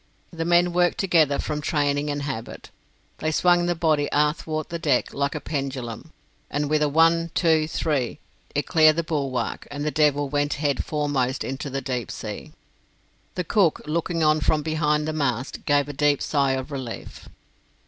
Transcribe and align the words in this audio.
The 0.31 0.45
men 0.45 0.73
worked 0.73 0.97
together 0.97 1.37
from 1.37 1.61
training 1.61 2.09
and 2.09 2.23
habit. 2.23 2.71
They 3.19 3.29
swung 3.31 3.67
the 3.67 3.75
body 3.75 4.09
athwart 4.11 4.69
the 4.69 4.79
deck 4.79 5.13
like 5.13 5.35
a 5.35 5.39
pendulum, 5.39 6.11
and 6.49 6.71
with 6.71 6.81
a 6.81 6.89
"one! 6.89 7.29
two! 7.35 7.67
three!" 7.67 8.17
it 8.55 8.65
cleared 8.65 8.95
the 8.95 9.03
bulwark, 9.03 9.67
and 9.69 9.85
the 9.85 9.91
devil 9.91 10.27
went 10.27 10.55
head 10.55 10.83
foremost 10.83 11.43
into 11.43 11.69
the 11.69 11.81
deep 11.81 12.09
sea. 12.09 12.51
The 13.35 13.43
cook, 13.43 13.81
looking 13.85 14.23
on 14.23 14.39
from 14.39 14.63
behind 14.63 15.07
the 15.07 15.13
mast, 15.13 15.65
gave 15.65 15.87
a 15.87 15.93
deep 15.93 16.19
sigh 16.23 16.53
of 16.53 16.71
relief. 16.71 17.29